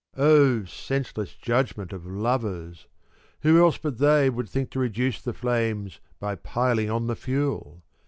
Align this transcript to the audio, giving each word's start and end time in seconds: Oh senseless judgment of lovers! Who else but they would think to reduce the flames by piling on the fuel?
Oh 0.17 0.65
senseless 0.65 1.35
judgment 1.35 1.93
of 1.93 2.07
lovers! 2.07 2.87
Who 3.41 3.59
else 3.61 3.77
but 3.77 3.99
they 3.99 4.31
would 4.31 4.49
think 4.49 4.71
to 4.71 4.79
reduce 4.79 5.21
the 5.21 5.31
flames 5.31 5.99
by 6.19 6.33
piling 6.37 6.89
on 6.89 7.05
the 7.05 7.15
fuel? 7.15 7.83